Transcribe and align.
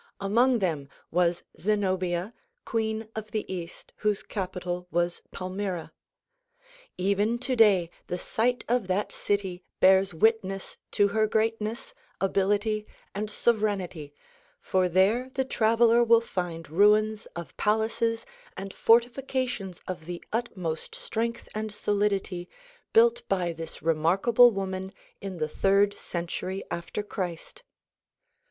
Among 0.19 0.57
them 0.57 0.89
was 1.11 1.43
Zenobia 1.59 2.33
queen 2.65 3.07
of 3.15 3.29
the 3.29 3.45
east 3.53 3.93
whose 3.97 4.23
capitol 4.23 4.87
was 4.89 5.21
Palmyra. 5.31 5.91
Even 6.97 7.37
today 7.37 7.91
the 8.07 8.17
site 8.17 8.65
of 8.67 8.87
that 8.87 9.11
city 9.11 9.63
bears 9.79 10.11
witness 10.11 10.77
to 10.93 11.09
her 11.09 11.27
greatness, 11.27 11.93
ability 12.19 12.87
and 13.13 13.29
sovereignty, 13.29 14.11
for 14.59 14.89
there 14.89 15.29
the 15.35 15.45
traveler 15.45 16.03
will 16.03 16.19
find 16.19 16.67
ruins 16.71 17.27
of 17.35 17.55
palaces 17.55 18.25
and 18.57 18.73
fortifications 18.73 19.83
of 19.87 20.07
the 20.07 20.25
ut 20.33 20.57
most 20.57 20.95
strength 20.95 21.47
and 21.53 21.71
solidity 21.71 22.49
built 22.91 23.21
by 23.29 23.53
this 23.53 23.83
remarkable 23.83 24.49
woman 24.49 24.93
in 25.21 25.37
the 25.37 25.47
third 25.47 25.95
century 25.95 26.63
after 26.71 27.03
Christ. 27.03 27.61